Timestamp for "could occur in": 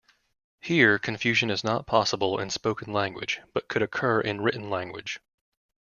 3.67-4.41